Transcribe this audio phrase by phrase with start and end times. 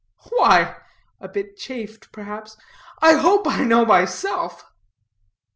[0.31, 0.77] "Why,"
[1.19, 2.57] a bit chafed, perhaps,
[3.03, 4.63] "I hope I know myself."